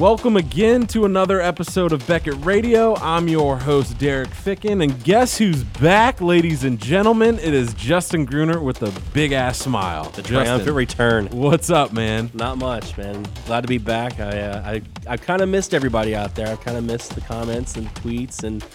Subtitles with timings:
[0.00, 2.96] Welcome again to another episode of Beckett Radio.
[2.96, 7.38] I'm your host, Derek Ficken, and guess who's back, ladies and gentlemen?
[7.38, 10.10] It is Justin Gruner with a big ass smile.
[10.10, 11.26] The triumphant Justin, return.
[11.28, 12.28] what's up, man?
[12.34, 13.24] Not much, man.
[13.46, 14.18] Glad to be back.
[14.18, 16.48] I uh, I I kind of missed everybody out there.
[16.48, 18.66] I've kind of missed the comments and tweets and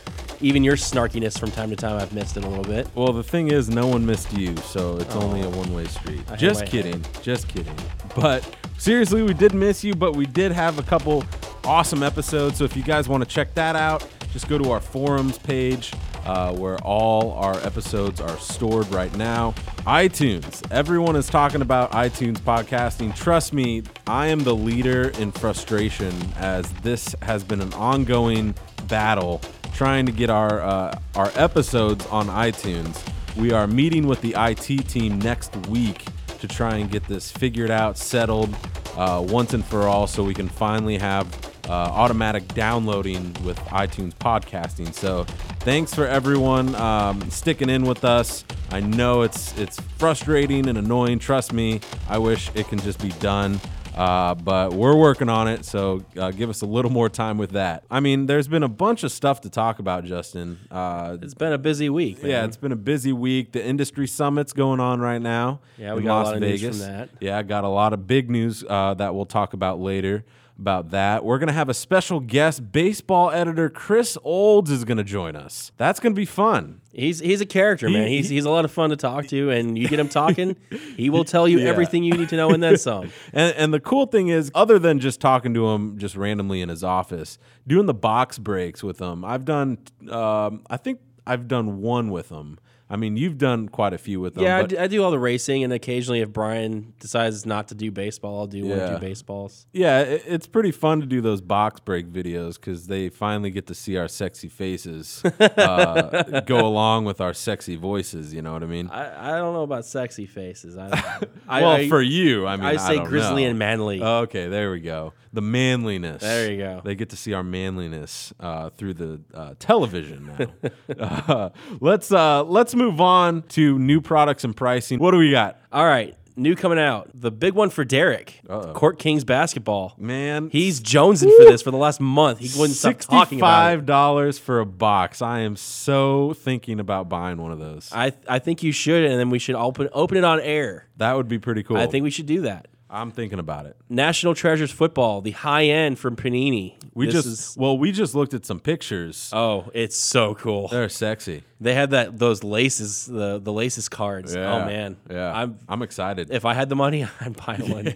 [0.41, 1.99] even your snarkiness from time to time.
[1.99, 2.87] I've missed it a little bit.
[2.95, 6.21] Well, the thing is, no one missed you, so it's only a one way street.
[6.29, 7.03] I Just kidding.
[7.21, 7.75] Just kidding.
[8.15, 8.47] But
[8.77, 11.23] seriously, we did miss you, but we did have a couple
[11.63, 12.57] awesome episodes.
[12.57, 15.93] So if you guys want to check that out, just go to our forums page
[16.25, 19.53] uh, where all our episodes are stored right now.
[19.79, 20.69] iTunes.
[20.71, 23.15] Everyone is talking about iTunes podcasting.
[23.15, 28.53] Trust me, I am the leader in frustration as this has been an ongoing
[28.87, 29.41] battle
[29.79, 33.01] trying to get our uh, our episodes on iTunes.
[33.37, 36.03] We are meeting with the IT team next week
[36.39, 38.53] to try and get this figured out, settled
[38.97, 41.25] uh, once and for all, so we can finally have
[41.69, 44.93] uh, automatic downloading with iTunes podcasting.
[44.93, 45.23] So,
[45.61, 48.43] thanks for everyone um, sticking in with us.
[48.71, 51.19] I know it's it's frustrating and annoying.
[51.19, 53.61] Trust me, I wish it can just be done.
[53.95, 57.51] Uh, but we're working on it, so uh, give us a little more time with
[57.51, 57.83] that.
[57.91, 60.57] I mean, there's been a bunch of stuff to talk about, Justin.
[60.71, 62.21] Uh, It's been a busy week.
[62.21, 62.31] Man.
[62.31, 63.51] yeah, it's been a busy week.
[63.51, 65.59] The industry summit's going on right now.
[65.77, 66.77] Yeah, we in got a Las lot of news Vegas.
[66.85, 67.09] from that.
[67.19, 70.23] Yeah, I got a lot of big news uh, that we'll talk about later
[70.59, 71.23] about that.
[71.23, 72.71] We're gonna have a special guest.
[72.71, 75.71] Baseball editor Chris Olds is gonna join us.
[75.77, 76.81] That's gonna be fun.
[76.93, 78.07] he's he's a character, man.
[78.07, 80.55] He- He's he's a lot of fun to talk to, and you get him talking,
[80.97, 81.69] he will tell you Yeah.
[81.69, 83.11] everything you need to know and then some.
[83.33, 86.69] And, and the cool thing is, other than just talking to him just randomly in
[86.69, 87.37] his office,
[87.67, 89.77] doing the box breaks with him, I've done.
[90.09, 92.59] Um, I think I've done one with him.
[92.91, 94.43] I mean, you've done quite a few with them.
[94.43, 97.75] Yeah, I do, I do all the racing, and occasionally, if Brian decides not to
[97.75, 98.93] do baseball, I'll do one or Yeah.
[98.95, 99.67] two baseballs.
[99.71, 103.67] Yeah, it, it's pretty fun to do those box break videos because they finally get
[103.67, 108.33] to see our sexy faces uh, go along with our sexy voices.
[108.33, 108.89] You know what I mean?
[108.89, 110.75] I, I don't know about sexy faces.
[110.75, 110.87] I,
[111.47, 113.49] well, I, for you, I mean, I say grizzly know.
[113.51, 114.01] and manly.
[114.01, 115.13] Okay, there we go.
[115.31, 116.21] The manliness.
[116.21, 116.81] There you go.
[116.83, 120.69] They get to see our manliness uh, through the uh, television now.
[120.99, 124.99] uh, let's uh, let's move on to new products and pricing.
[124.99, 127.09] What do we got, All right, new coming out.
[127.13, 128.39] The big one for Derek.
[128.49, 128.73] Uh-oh.
[128.73, 129.93] Court Kings basketball.
[129.99, 130.49] man?
[130.51, 132.39] He's jonesing for this for the last month.
[132.39, 133.85] He wouldn't stop talking about it.
[133.85, 135.21] dollars for a box.
[135.21, 137.89] I am so thinking about buying one of those.
[137.93, 140.87] I I think you should, and then we should open open it on air.
[140.97, 141.77] That would be pretty cool.
[141.77, 142.67] I think we should do that.
[142.91, 143.75] I'm thinking about it.
[143.87, 146.73] National Treasures football, the high end from Panini.
[146.95, 149.29] We This just is- well, we just looked at some pictures.
[149.31, 150.67] oh, it's so cool.
[150.69, 151.43] They're sexy.
[151.61, 154.35] They had that those laces, the the laces cards.
[154.35, 154.53] Oh, yeah.
[154.55, 156.29] Oh man, Yeah, I'm I'm excited.
[156.31, 157.93] if I had the money, I'd buy one.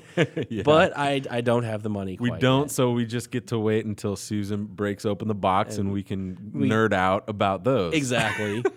[0.49, 0.63] Yeah.
[0.63, 2.17] But I I don't have the money.
[2.19, 5.77] we quite don't, so we just get to wait until Susan breaks open the box
[5.77, 7.93] and, we can nerd out about those.
[7.93, 8.63] Exactly.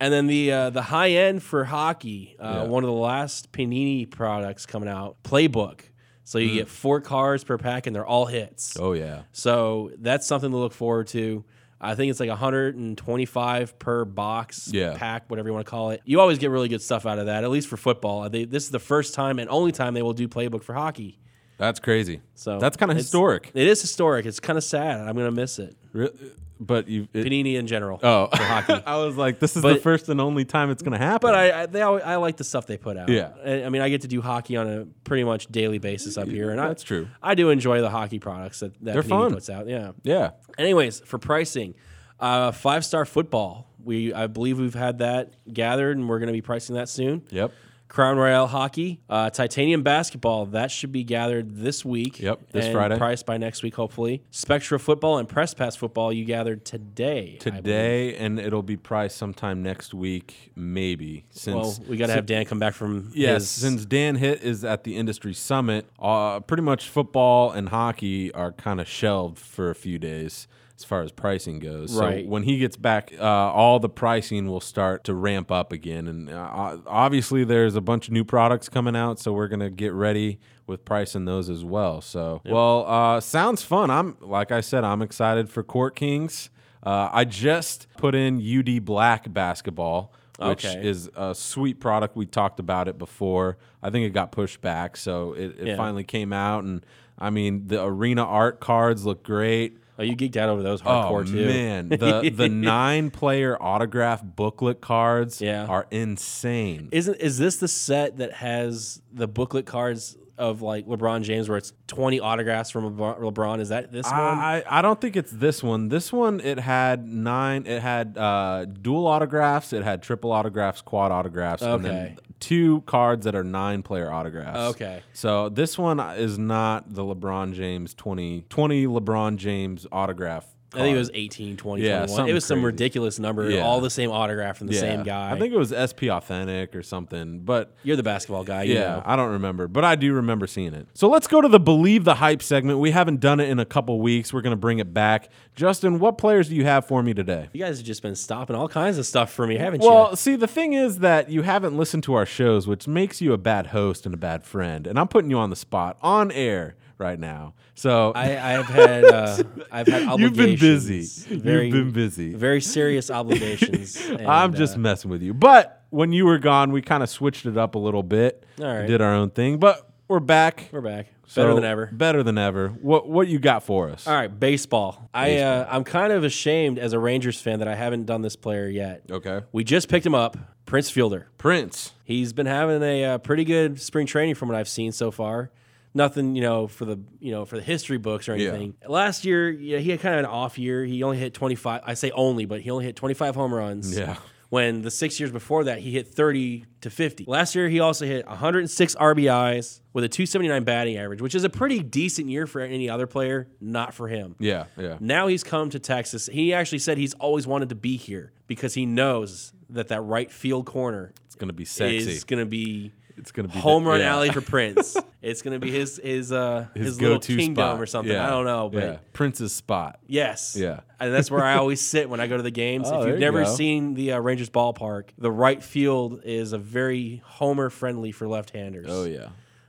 [0.00, 2.68] and then the uh, the high end for hockey, uh, Yeah.
[2.68, 5.80] one of the last Panini products coming out, Playbook.
[6.24, 8.74] So you get four cards per pack, and they're all hits.
[8.74, 8.80] Mm.
[8.82, 9.22] Oh yeah.
[9.32, 11.44] So that's something to look forward to.
[11.80, 14.96] I think it's like 125 per box, Yeah.
[14.96, 16.00] pack, whatever you want to call it.
[16.04, 18.28] You always get really good stuff out of that, at least for football.
[18.28, 21.18] They, this is the first time and only time they will do playbook for hockey.
[21.58, 22.20] That's crazy.
[22.34, 23.50] So that's kind of historic.
[23.54, 24.26] It is historic.
[24.26, 25.00] It's kind of sad.
[25.00, 25.76] I'm gonna miss it.
[25.92, 26.10] Re-
[26.58, 27.06] But you.
[27.12, 28.00] It, Panini in general.
[28.02, 28.82] oh, for hockey.
[28.86, 31.20] I was like, this is the first and only time it's going to happen.
[31.28, 33.08] But I, I they always, I like the stuff they put out.
[33.08, 33.32] Yeah.
[33.44, 36.28] I, I mean, I get to do hockey on a pretty much daily basis up
[36.28, 37.08] here, and I, That's true.
[37.22, 39.34] I do enjoy the hockey products that, that They're Panini fun.
[39.34, 39.68] puts out.
[39.68, 39.92] Yeah.
[40.02, 40.30] yeah.
[40.56, 41.74] Anyways, for pricing,
[42.20, 43.68] uh, five star football.
[43.84, 47.22] We I believe we've had that gathered, and we're going to be pricing that soon.
[47.30, 47.52] Yep.
[47.88, 50.46] Crown Royale hockey, uh, titanium basketball.
[50.46, 52.20] That should be gathered this week.
[52.20, 52.98] Yep, this and Friday.
[52.98, 54.22] Priced by next week, hopefully.
[54.30, 56.12] Spectra football and press pass football.
[56.12, 57.36] You gathered today.
[57.38, 61.24] Today, and it'll be priced sometime next week, maybe.
[61.30, 64.42] Since Well, we got to have Dan come back from Yes, his- since Dan Hitt
[64.42, 69.38] is at the industry summit, uh, pretty much football and hockey are kind of shelved
[69.38, 71.94] for a few days as far as pricing goes.
[71.96, 72.24] Right.
[72.24, 76.06] So when he gets back, uh, all the pricing will start to ramp up again.
[76.06, 79.92] And uh, obviously, there's a bunch of new products coming out, so we're gonna get
[79.92, 82.00] ready with pricing those as well.
[82.00, 83.90] So, well, uh, sounds fun.
[83.90, 86.50] I'm like I said, I'm excited for Court Kings.
[86.82, 90.86] Uh, I just put in UD Black basketball which Okay.
[90.86, 92.14] is a sweet product.
[92.14, 93.56] We talked about it before.
[93.82, 95.76] I think it got pushed back, so it, it Yeah.
[95.78, 96.62] finally came out.
[96.62, 96.84] And
[97.18, 99.78] I mean, the arena art cards look great.
[99.98, 101.46] Oh, you geeked out over those Oh hardcore too.
[101.46, 105.64] man, the the nine player autograph booklet cards Yeah.
[105.66, 106.88] are insane.
[106.92, 111.58] Isn't is this the set that has the booklet cards of like LeBron James, where
[111.58, 113.60] it's 20 autographs from LeBron.
[113.60, 114.14] Is that this one?
[114.14, 115.88] I, I don't think it's this one.
[115.88, 117.66] This one it had nine.
[117.66, 119.72] It had uh, dual autographs.
[119.72, 122.16] It had triple autographs, quad autographs, and then Okay.
[122.40, 124.58] two cards that are nine player autographs.
[124.74, 125.02] Okay.
[125.12, 130.46] So this one is not the LeBron James 20, 20 LeBron James autograph.
[130.74, 132.28] I think it was 18, 20, Yeah, 21.
[132.28, 132.66] It was some crazy.
[132.66, 133.48] ridiculous number.
[133.48, 133.62] Yeah.
[133.62, 135.30] All the same autograph from the same guy.
[135.32, 138.64] I think it was SP Authentic or something, but you're the basketball guy.
[138.64, 139.02] You yeah, know.
[139.06, 140.88] I don't remember, but I do remember seeing it.
[140.94, 142.78] So let's go to the Believe the Hype segment.
[142.78, 144.32] We haven't done it in a couple weeks.
[144.32, 145.30] We're going to bring it back.
[145.54, 147.48] Justin, what players do you have for me today?
[147.52, 149.94] You guys have just been stopping all kinds of stuff for me, haven't Well, you?
[149.94, 153.32] Well, see, the thing is that you haven't listened to our shows, which makes you
[153.32, 154.86] a bad host and a bad friend.
[154.86, 157.54] And I'm putting you on the spot on air right now.
[157.74, 160.20] So I, I've had uh, I've had obligations.
[160.20, 161.36] you've been busy.
[161.36, 162.34] Very, You've been busy.
[162.34, 163.98] Very serious obligations.
[164.26, 165.34] I'm just uh, messing with you.
[165.34, 168.44] But when you were gone, we kind of switched it up a little bit.
[168.60, 168.86] All right.
[168.86, 170.68] Did our own thing, but we're back.
[170.72, 171.08] we're back.
[171.28, 171.86] So, Better than ever.
[171.92, 172.68] Better than ever.
[172.68, 174.06] What what you got for us?
[174.06, 175.10] All right, baseball.
[175.12, 178.36] I uh, I'm kind of ashamed as a Rangers fan that I haven't done this
[178.36, 179.02] player yet.
[179.10, 179.40] Okay.
[179.50, 181.26] We just picked him up, Prince Fielder.
[181.36, 181.92] Prince.
[182.04, 185.50] He's been having a uh, pretty good spring training from what I've seen so far.
[185.96, 188.48] Nothing, you know, for the you know for the history books or Yeah.
[188.50, 188.74] anything.
[188.86, 190.84] Last year, yeah, he had kind of an off year.
[190.84, 191.80] He only hit 25.
[191.84, 193.96] I say only, but he only hit 25 home runs.
[193.98, 194.16] Yeah.
[194.48, 197.24] When the six years before that, he hit 30 to 50.
[197.26, 201.48] Last year, he also hit 106 RBIs with a 279 batting average, which is a
[201.50, 203.48] pretty decent year for any other player.
[203.60, 204.36] Not for him.
[204.38, 204.98] Yeah, yeah.
[205.00, 206.26] Now he's come to Texas.
[206.32, 210.30] He actually said he's always wanted to be here because he knows that that right
[210.30, 211.96] field corner It's gonna be sexy.
[212.12, 214.12] is going to be it's gonna be home the- run yeah.
[214.14, 214.96] alley for Prince.
[215.22, 217.80] it's going to be his his uh his, His, little kingdom spot.
[217.80, 218.12] or something.
[218.12, 218.26] Yeah.
[218.26, 218.98] I don't know, but yeah.
[219.12, 219.98] Prince's spot.
[220.06, 220.80] yes, Yeah.
[221.00, 222.86] and that's where I always sit when I go to the games.
[222.92, 226.58] Oh, if you've you never seen the uh, Rangers ballpark, the right field is a
[226.58, 228.86] very homer friendly for left-handers.
[228.88, 229.28] Oh yeah.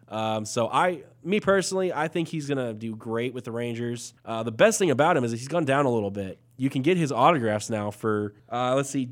[0.10, 4.14] Um, so I, me personally, I think he's gonna do great with the Rangers.
[4.24, 6.40] Uh, the best thing about him is he's gone down a little bit.
[6.56, 9.10] You can get his autographs now for uh, let's see,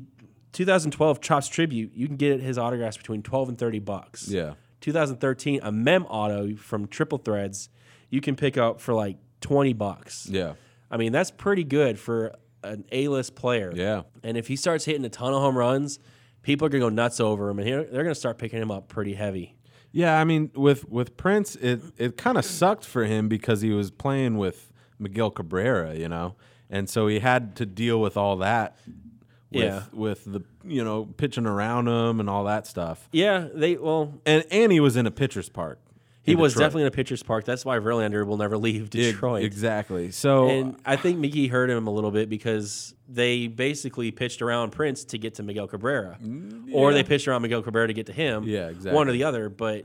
[0.56, 1.92] 2012 Topps Tribute.
[1.94, 4.26] You can get his autographs between 12 and 30 bucks.
[4.26, 4.54] Yeah.
[4.80, 7.68] 2013 a Mem Auto from Triple Threads.
[8.08, 10.26] You can pick up for like 20 bucks.
[10.30, 10.54] Yeah.
[10.90, 13.70] I mean that's pretty good for an A-list player.
[13.74, 14.04] Yeah.
[14.22, 15.98] And if he starts hitting a ton of home runs,
[16.40, 19.12] people are gonna go nuts over him, and they're gonna start picking him up pretty
[19.12, 19.56] heavy.
[19.92, 23.72] Yeah, I mean, with with Prince, it it kind of sucked for him because he
[23.72, 26.34] was playing with Miguel Cabrera, you know,
[26.70, 28.78] and so he had to deal with all that.
[29.52, 29.82] With, Yeah.
[29.92, 34.44] with the you know pitching around him and all that stuff, Yeah, they well, and
[34.50, 35.78] and he was in a pitcher's park.
[36.24, 36.64] he was Detroit.
[36.64, 37.44] definitely in a pitcher's park.
[37.44, 39.44] That's why Verlander will never leave Detroit.
[39.44, 40.10] exactly.
[40.10, 44.72] So And I think Mickey hurt him a little bit because they basically pitched around
[44.72, 46.18] Prince to get to Miguel Cabrera,
[46.72, 48.44] or they pitched around Miguel Cabrera to get to him.
[48.46, 49.48] Mm, Yeah, One or the other.
[49.48, 49.84] But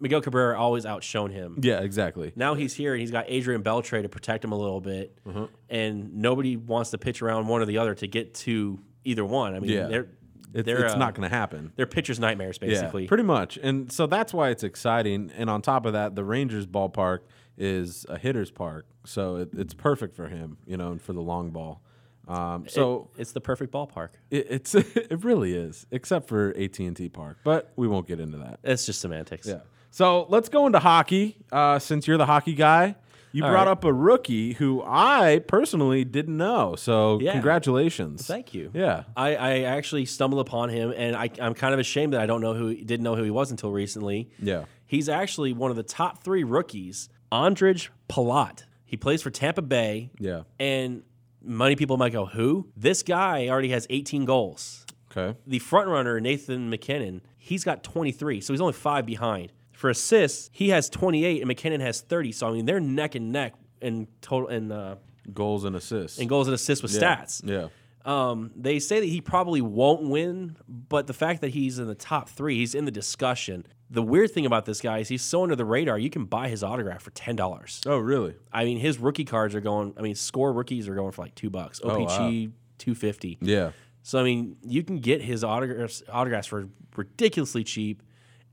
[0.00, 1.58] Miguel Cabrera always outshone him.
[1.62, 2.32] yeah, exactly.
[2.34, 5.46] Now he's here and he's got Adrian Beltre to protect him a little bit, Uh-huh.
[5.68, 9.54] and nobody wants to pitch around one or the other to get to either one.
[9.54, 9.86] I mean, Yeah.
[9.88, 10.08] they're
[10.54, 11.72] It's, they're it's uh, not going to happen.
[11.76, 13.02] they're pitchers' nightmares basically.
[13.02, 13.58] Yeah, pretty much.
[13.62, 15.30] And so that's why it's exciting.
[15.36, 17.20] And on top of that, the Rangers ballpark
[17.56, 21.20] is a hitter's park, so it, it's perfect for him, you know, and for the
[21.20, 21.82] long ball.
[22.28, 24.10] Um, so it's the perfect ballpark.
[24.30, 24.74] it, it's
[25.14, 28.60] it really is, except for AT and T Park, but we won't get into that.
[28.62, 29.46] It's just semantics.
[29.48, 29.60] Yeah.
[29.90, 31.36] So let's go into hockey.
[31.50, 32.94] Uh, since you're the hockey guy,
[33.32, 33.72] you All brought right.
[33.72, 36.74] up a rookie who I personally didn't know.
[36.76, 37.32] So Yeah.
[37.32, 38.26] congratulations.
[38.26, 38.70] Thank you.
[38.74, 39.04] Yeah.
[39.16, 42.40] I, I actually stumbled upon him, and I, I'm kind of ashamed that I don't
[42.40, 44.30] know who didn't know who he was until recently.
[44.40, 44.64] Yeah.
[44.86, 48.64] He's actually one of the top three rookies, Ondrej Palat.
[48.84, 50.42] He plays for Tampa Bay, Yeah.
[50.58, 51.02] and
[51.42, 54.86] many people might go, "Who?" This guy already has 18 goals.
[55.14, 55.38] Okay.
[55.46, 59.52] The front runner, Nathan MacKinnon, he's got 23, so he's only five behind.
[59.78, 62.32] For assists, he has 28, and MacKinnon has 30.
[62.32, 64.96] So I mean, they're neck and neck in total in uh,
[65.32, 66.18] Goals and assists.
[66.18, 67.16] in goals and assists with yeah.
[67.16, 67.48] stats.
[67.48, 67.68] Yeah.
[68.04, 71.94] Um, they say that he probably won't win, but the fact that he's in the
[71.94, 73.66] top three, he's in the discussion.
[73.88, 75.96] The weird thing about this guy is he's so under the radar.
[75.96, 77.80] You can buy his autograph for ten dollars.
[77.86, 78.34] Oh, really?
[78.52, 79.94] I mean, his rookie cards are going.
[79.96, 81.80] I mean, score rookies are going for like two bucks.
[81.84, 83.38] Oh, OPG two fifty.
[83.40, 83.70] Yeah.
[84.02, 88.02] So I mean, you can get his autographs autographs for ridiculously cheap.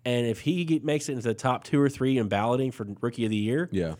[0.05, 2.85] And if he get, makes it into the top two or three in balloting for
[3.01, 3.95] rookie of the year, Yeah.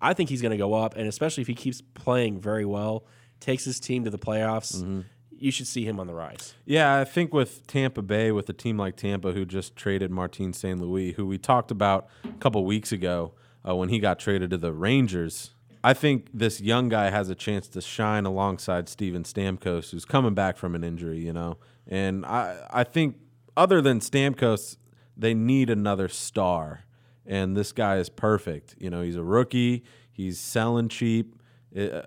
[0.00, 0.96] I think he's going to go up.
[0.96, 3.04] And especially if he keeps playing very well,
[3.40, 5.00] takes his team to the playoffs, Mm-hmm.
[5.36, 6.54] you should see him on the rise.
[6.64, 10.52] Yeah, I think with Tampa Bay, with a team like Tampa who just traded Martin
[10.54, 10.80] St.
[10.80, 13.32] Louis, who we talked about a couple weeks ago
[13.68, 15.50] uh, when he got traded to the Rangers,
[15.84, 20.32] I think this young guy has a chance to shine alongside Steven Stamkos, who's coming
[20.34, 21.58] back from an injury, you know.
[21.86, 23.16] And I, I think
[23.56, 24.76] other than Stamkos,
[25.20, 26.84] they need another star.
[27.26, 28.74] and this guy is perfect.
[28.78, 29.84] You know, he's a rookie.
[30.10, 31.36] He's selling cheap.
[31.72, 32.02] It- uh,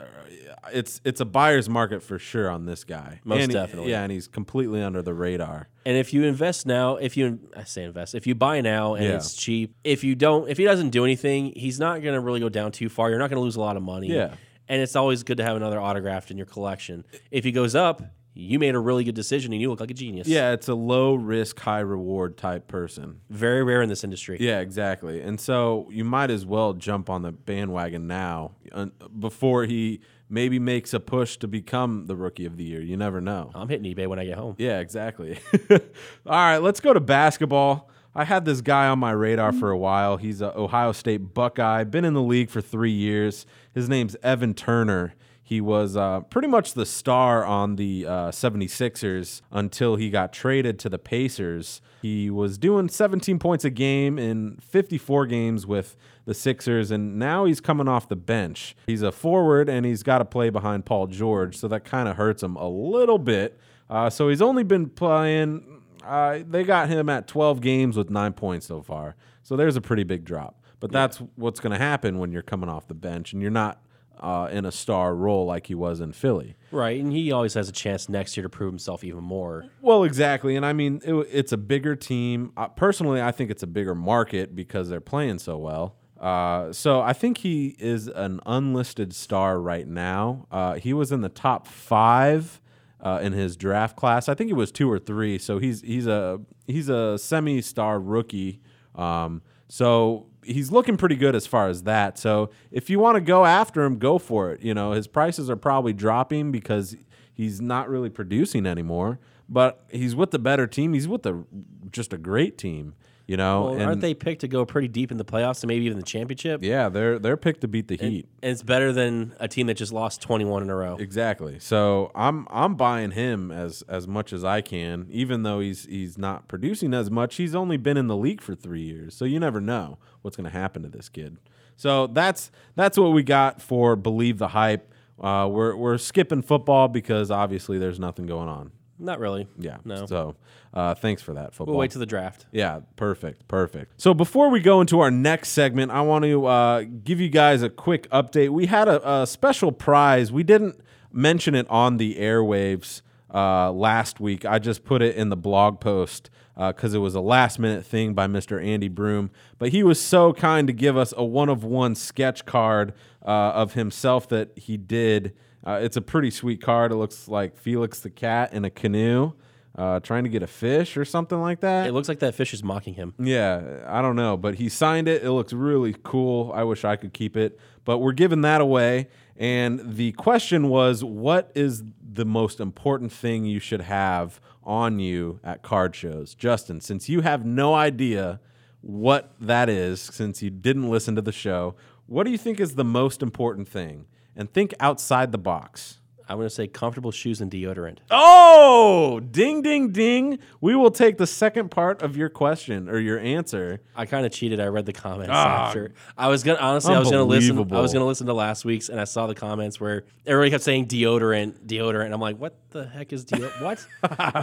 [0.73, 3.19] it's it's a buyer's market for sure on this guy.
[3.23, 3.91] Most And he- definitely.
[3.91, 5.69] yeah, and he's completely under the radar.
[5.85, 9.05] And if you invest now, if you I say invest, if you buy now and
[9.05, 9.15] Yeah.
[9.15, 12.39] it's cheap, if you don't, if he doesn't do anything, he's not going to really
[12.39, 13.09] go down too far.
[13.09, 14.07] You're not going to lose a lot of money.
[14.07, 14.33] Yeah.
[14.67, 17.05] And it's always good to have another autographed in your collection.
[17.31, 18.01] If he goes up,
[18.33, 20.27] you made a really good decision and you look like a genius.
[20.27, 23.21] Yeah, it's a low risk, high reward type person.
[23.29, 24.37] Very rare in this industry.
[24.39, 25.21] Yeah, exactly.
[25.21, 28.87] And so you might as well jump on the bandwagon now uh,
[29.19, 32.81] before he maybe makes a push to become the rookie of the year.
[32.81, 33.51] You never know.
[33.53, 34.55] I'm hitting eBay when I get home.
[34.57, 35.39] Yeah, exactly.
[35.69, 35.79] All
[36.25, 37.89] right, let's go to basketball.
[38.15, 40.17] I had this guy on my radar for a while.
[40.17, 43.45] He's a Ohio State Buckeye, been in the league for three years.
[43.73, 45.15] His name's Evan Turner.
[45.45, 50.79] He was uh, pretty much the star on the uh, 76ers until he got traded
[50.79, 51.81] to the Pacers.
[52.01, 57.43] He was doing 17 points a game in 54 games with the Sixers, and now
[57.43, 58.75] he's coming off the bench.
[58.87, 62.15] He's a forward, and he's got to play behind Paul George, so that kind of
[62.15, 63.59] hurts him a little bit.
[63.89, 65.81] Uh, so he's only been playing.
[66.05, 69.15] Uh, they got him at 12 games with nine points so far.
[69.41, 70.61] So there's a pretty big drop.
[70.79, 73.79] But that's what's going to happen when you're coming off the bench and you're not
[74.19, 76.55] uh, in a star role like he was in Philly.
[76.71, 76.99] Right.
[76.99, 79.65] And he always has a chance next year to prove himself even more.
[79.81, 80.55] Well, exactly.
[80.55, 82.51] And I mean, it, it's a bigger team.
[82.55, 85.95] Uh, personally, I think it's a bigger market because they're playing so well.
[86.19, 90.47] Uh, so I think he is an unlisted star right now.
[90.49, 92.61] Uh, he was in the top five
[93.01, 94.29] uh, in his draft class.
[94.29, 95.37] I think he was two or three.
[95.37, 98.61] So he's he's a he's a semi-star rookie.
[98.95, 102.17] Um, so he's looking pretty good as far as that.
[102.17, 104.61] So if you want to go after him, go for it.
[104.61, 106.95] You know, his prices are probably dropping because
[107.33, 109.19] he's not really producing anymore.
[109.49, 110.93] But he's with the better team.
[110.93, 111.45] He's with the
[111.91, 112.95] just a great team.
[113.25, 115.69] You know, Well, and aren't they picked to go pretty deep in the playoffs and
[115.69, 116.61] maybe even the championship?
[116.61, 118.27] yeah, they're they're picked to beat the Heat.
[118.41, 120.97] And it's better than a team that just lost 21 in a row.
[120.97, 121.57] Exactly.
[121.59, 126.17] So I'm I'm buying him as as much as I can, even though he's he's
[126.17, 127.35] not producing as much.
[127.35, 130.49] He's only been in the league for three years, so you never know what's going
[130.51, 131.37] to happen to this kid.
[131.77, 134.91] So that's that's what we got for believe the hype.
[135.17, 138.71] Uh, we're we're skipping football because obviously there's nothing going on.
[138.99, 139.47] Not really.
[139.57, 139.77] Yeah.
[139.83, 140.05] No.
[140.05, 140.35] So
[140.73, 141.73] uh, thanks for that football.
[141.73, 142.45] We'll wait till the draft.
[142.51, 143.99] Yeah, perfect, perfect.
[144.01, 147.63] So before we go into our next segment, I want to uh, give you guys
[147.63, 148.49] a quick update.
[148.49, 150.31] We had a, a special prize.
[150.31, 150.79] We didn't
[151.11, 153.01] mention it on the airwaves
[153.33, 154.45] uh, last week.
[154.45, 158.13] I just put it in the blog post because it was a last minute thing
[158.13, 158.63] by Mr.
[158.63, 159.31] Andy Broom.
[159.57, 162.93] But he was so kind to give us a one of one sketch card
[163.25, 165.33] uh, of himself that he did.
[165.65, 166.91] Uh, it's a pretty sweet card.
[166.91, 169.33] It looks like Felix the cat in a canoe.
[169.75, 171.87] Uh, trying to get a fish or something like that.
[171.87, 173.15] It looks like that fish is mocking him.
[173.17, 175.23] Yeah, I don't know, but he signed it.
[175.23, 176.51] It looks really cool.
[176.53, 179.07] I wish I could keep it, but we're giving that away.
[179.35, 185.39] And the question was, what is the most important thing you should have on you
[185.43, 186.35] at card shows?
[186.35, 188.39] Justin, since you have no idea
[188.81, 192.75] what that is, since you didn't listen to the show, what do you think is
[192.75, 194.05] the most important thing?
[194.35, 195.99] And think outside the box.
[196.29, 197.97] I'm going to say comfortable shoes and deodorant.
[198.09, 200.39] Oh, ding, ding, ding.
[200.61, 203.81] We will take the second part of your question or your answer.
[203.93, 204.61] I kind of cheated.
[204.61, 205.67] I read the comments Ah.
[205.67, 205.91] after.
[206.17, 207.49] I was gonna honestly, I was gonna listen.
[207.57, 207.81] I Unbelievable.
[207.81, 210.87] was gonna listen to last week's, and I saw the comments where everybody kept saying
[210.87, 212.13] deodorant, deodorant.
[212.13, 213.61] I'm like, what the heck is deodorant?
[213.61, 213.85] what?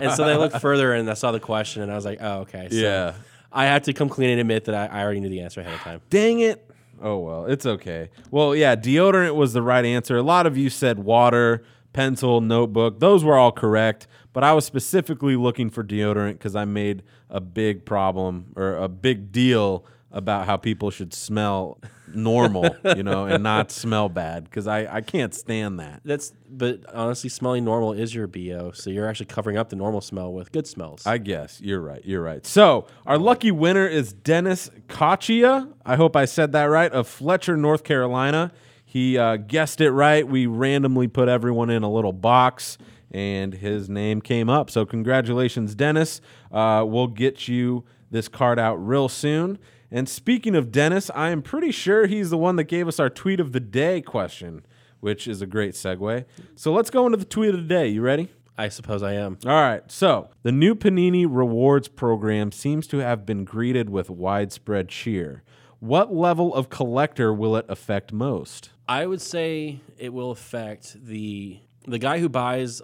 [0.03, 2.41] and so they looked further, and I saw the question, and I was like, oh,
[2.41, 2.69] okay.
[2.71, 3.15] So Yeah.
[3.53, 5.73] I had to come clean and admit that I, I already knew the answer ahead
[5.73, 6.03] of time.
[6.11, 6.70] Dang it.
[7.01, 8.11] Oh, well, it's okay.
[8.31, 10.17] Well, yeah, deodorant was the right answer.
[10.17, 13.01] A lot of you said water, pencil, notebook.
[13.01, 14.07] Those were all correct.
[14.33, 18.89] But I was specifically looking for deodorant because I made a big problem or a
[18.89, 21.79] big deal about how people should smell
[22.15, 26.01] normal, you know, and not smell bad because I, I can't stand that.
[26.05, 28.73] That's but honestly, smelling normal is your bo.
[28.73, 31.07] So you're actually covering up the normal smell with good smells.
[31.07, 32.05] I guess you're right.
[32.05, 32.45] You're right.
[32.45, 35.73] So our lucky winner is Dennis Kachia.
[35.87, 36.91] I hope I said that right.
[36.93, 38.53] Of Fletcher, North Carolina.
[38.85, 40.27] He uh, guessed it right.
[40.27, 42.77] We randomly put everyone in a little box,
[43.13, 44.69] and his name came up.
[44.69, 46.21] So congratulations, Dennis.
[46.51, 49.61] Uh, we'll get you this card out real soon.
[49.91, 53.11] And speaking of Dennis, I am pretty sure he's the one that gave us our
[53.11, 54.65] tweet of the day question,
[55.01, 56.25] which is a great segue.
[56.55, 57.89] So let's go into the tweet of the day.
[57.89, 58.29] You ready?
[58.57, 59.39] I suppose I am.
[59.47, 59.83] All right.
[59.91, 65.43] So the new Panini Rewards program seems to have been greeted with widespread cheer.
[65.79, 68.71] What level of collector will it affect most?
[68.87, 72.83] I would say it will affect the the guy who buys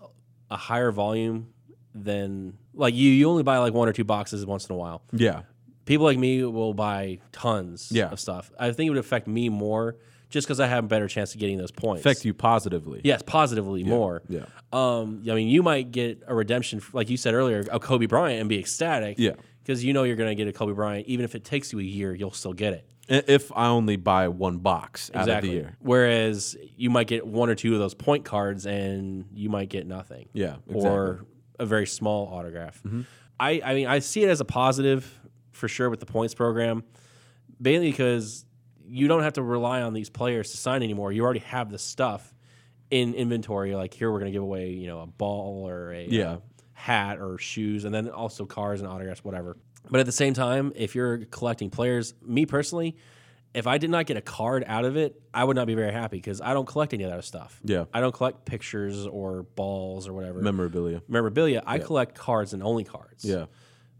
[0.51, 1.53] a higher volume
[1.95, 3.11] than like you.
[3.11, 5.03] You only buy like one or two boxes once in a while.
[5.13, 5.43] Yeah.
[5.87, 8.11] People like me will buy tons Yeah.
[8.11, 8.51] of stuff.
[8.59, 9.97] I think it would affect me more
[10.29, 12.01] just because I have a better chance of getting those points.
[12.05, 13.01] Affect you positively.
[13.05, 14.23] Yes, positively more.
[14.29, 14.45] yeah.
[14.73, 18.41] Um, I mean, you might get a redemption, like you said earlier, a Kobe Bryant
[18.41, 19.19] and be ecstatic.
[19.19, 19.33] Yeah.
[19.63, 21.07] Because you know you're going to get a Kobe Bryant.
[21.09, 22.85] Even if it takes you a year, you'll still get it.
[23.09, 25.77] I- If I only buy one box out of the year.
[25.81, 29.87] Whereas you might get one or two of those point cards and you might get
[29.87, 30.29] nothing.
[30.33, 31.25] Yeah, Or
[31.59, 32.83] a very small autograph.
[33.39, 35.21] I, I mean, I see it as a positive
[35.57, 36.85] for sure with the points program,
[37.59, 38.45] mainly because
[38.87, 41.11] you don't have to rely on these players to sign anymore.
[41.13, 42.35] You already have the stuff
[42.91, 43.75] in inventory.
[43.75, 46.31] Like here, we're going to give away, you know, a ball or a Yeah.
[46.33, 46.39] uh,
[46.75, 49.57] hat or shoes, and then also cars and autographs, whatever.
[49.91, 52.97] But at the same time, if you're collecting players, me personally,
[53.55, 55.93] if I did not get a card out of it, I would not be very
[55.93, 57.59] happy because I don't collect any of that stuff.
[57.65, 57.87] Yeah.
[57.95, 60.41] I don't collect pictures or balls or whatever.
[60.43, 61.01] Memorabilia.
[61.09, 61.63] Memorabilia.
[61.67, 63.25] I collect cards and only cards.
[63.25, 63.47] Yeah.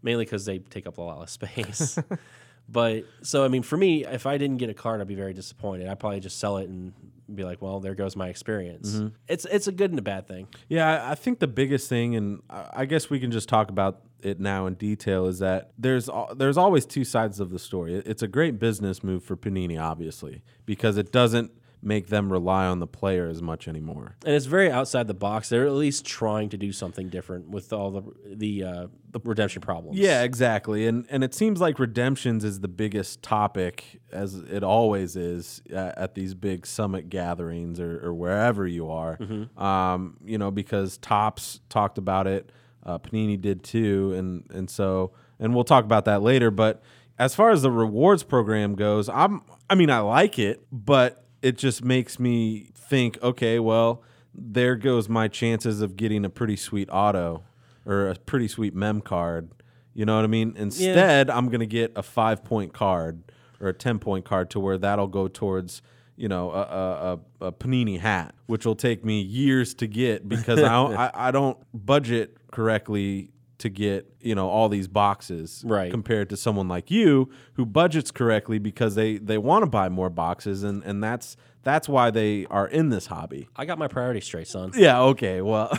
[0.07, 1.99] Mainly because they take up a lot of space.
[2.69, 5.33] but so I mean, for me, if I didn't get a card, I'd be very
[5.33, 5.89] disappointed.
[5.89, 6.93] I'd probably just sell it and
[7.35, 9.07] be like, "Well, there goes my experience." Mm-hmm.
[9.27, 10.47] It's it's a good and a bad thing.
[10.69, 13.99] Yeah, I think the biggest thing, and I I guess we can just talk about
[14.21, 17.95] it now in detail, is that there's there's always two sides of the story.
[17.95, 21.51] It's a great business move for Panini, obviously, because it doesn't
[21.87, 24.17] make them rely on the player as much anymore.
[24.25, 25.47] and it's very outside the box.
[25.49, 28.03] They're at least trying to do something different with all the
[28.35, 29.97] the uh, the redemption problems.
[29.97, 30.85] Yeah, exactly.
[30.85, 35.97] And and it seems like redemptions is the biggest topic, as it always is at,
[35.97, 39.17] at these big summit gatherings or, or wherever you are.
[39.57, 42.51] Um, you know, because Topps talked about it,
[42.85, 46.51] uh, Panini did too, and and so and we'll talk about that later.
[46.51, 46.81] But
[47.17, 51.57] as far as the rewards program goes, I'm I mean I like it, but it
[51.57, 54.03] just makes me think, okay, well,
[54.33, 57.43] there goes my chances of getting a pretty sweet auto
[57.85, 59.51] or a pretty sweet mem card.
[59.93, 60.53] You know what I mean?
[60.55, 63.23] Instead, I'm going to get a five point card
[63.59, 65.81] or a 10 point card to where that'll go towards,
[66.15, 70.27] you know, a, a, a, a Panini hat, which will take me years to get
[70.29, 75.63] because I, don't, I, I don't budget correctly to get, you know, all these boxes
[75.65, 75.89] Right.
[75.91, 80.09] compared to someone like you who budgets correctly because they, they want to buy more
[80.09, 80.63] boxes.
[80.63, 83.49] And, and that's, that's why they are in this hobby.
[83.55, 84.71] I got my priorities straight, son.
[84.75, 85.41] Yeah, okay.
[85.41, 85.75] Well,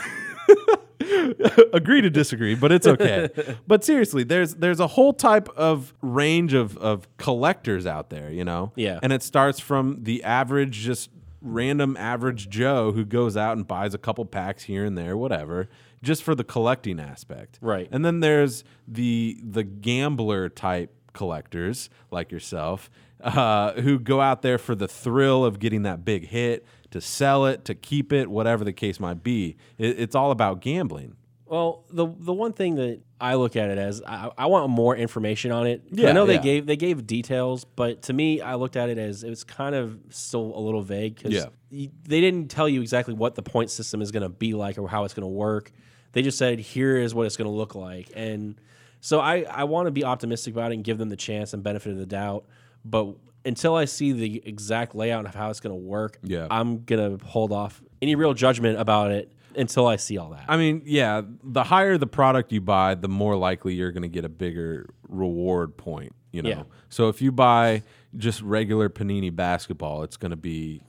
[1.73, 3.29] agree to disagree, but it's okay.
[3.67, 8.45] but seriously, there's there's a whole type of range of of collectors out there, you
[8.45, 8.73] know?
[8.77, 8.99] Yeah.
[9.03, 11.11] And it starts from the average just
[11.41, 15.69] random average Joe who goes out and buys a couple packs here and there, whatever,
[16.03, 17.59] just for the collecting aspect.
[17.61, 17.89] Right.
[17.91, 22.91] And then there's the the gambler type collectors like yourself
[23.23, 27.45] uh, who go out there for the thrill of getting that big hit to sell
[27.47, 31.17] it to keep it whatever the case might be it, it's all about gambling
[31.49, 34.95] Well, the the one thing that I look at it as I, I want more
[34.97, 35.83] information on it.
[35.91, 36.41] Yeah, I know they yeah.
[36.43, 39.75] gave they gave details, but to me, I looked at it as it was kind
[39.75, 41.47] of still a little vague because Yeah.
[41.71, 44.89] they didn't tell you exactly what the point system is going to be like or
[44.89, 45.73] how it's going to work.
[46.13, 48.61] They just said here is what it's going to look like, and
[49.01, 51.63] so I I want to be optimistic about it and give them the chance and
[51.63, 52.45] benefit of the doubt,
[52.85, 53.15] but.
[53.45, 56.49] Until I see the exact layout of how it's going to work, Yeah.
[56.51, 60.45] I'm gonna hold off any real judgment about it until I see all that.
[60.49, 64.09] i mean yeah the higher the product you buy the more likely you're going to
[64.09, 66.63] get a bigger reward point you know Yeah.
[66.89, 67.83] so if you buy
[68.17, 70.81] just regular panini basketball it's going to be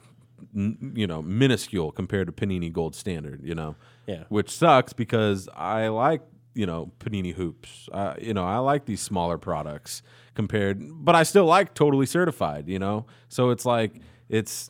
[0.53, 3.75] you know minuscule compared to panini gold standard you know
[4.07, 4.23] Yeah.
[4.29, 6.21] which sucks because i like
[6.55, 10.01] you know panini hoops uh, you know i like these smaller products
[10.33, 13.93] compared but i still like totally certified you know so it's like
[14.29, 14.69] it's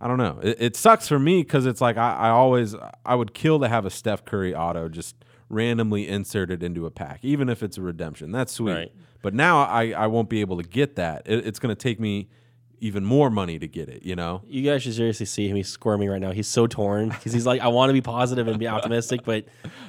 [0.00, 0.38] I don't know.
[0.42, 3.68] It, it sucks for me because it's like I, I always I would kill to
[3.68, 5.14] have a Steph Curry auto just
[5.50, 8.32] randomly inserted into a pack, even if it's a redemption.
[8.32, 8.72] That's sweet.
[8.72, 8.92] Right.
[9.22, 11.22] But now I, I won't be able to get that.
[11.26, 12.28] It, it's going to take me
[12.80, 14.02] even more money to get it.
[14.04, 14.42] You know.
[14.48, 15.56] You guys should seriously see him.
[15.56, 16.32] He's squirming right now.
[16.32, 19.44] He's so torn because he's like, I want to be positive and be optimistic, but